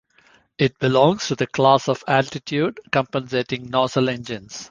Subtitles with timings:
[0.57, 4.59] It belongs to the class of altitude compensating nozzle engines.